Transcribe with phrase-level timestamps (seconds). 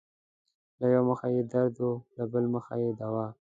[0.79, 3.27] له يؤه مخه يې درد وي له بل مخه يې دوا